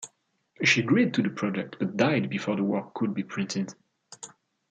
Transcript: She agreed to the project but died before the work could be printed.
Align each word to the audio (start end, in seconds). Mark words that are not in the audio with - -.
She 0.63 0.79
agreed 0.81 1.13
to 1.13 1.21
the 1.21 1.29
project 1.29 1.75
but 1.77 1.95
died 1.95 2.27
before 2.27 2.55
the 2.55 2.63
work 2.63 2.95
could 2.95 3.13
be 3.13 3.21
printed. 3.21 3.75